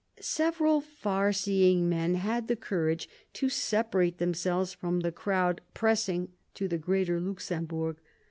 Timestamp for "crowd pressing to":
5.11-6.67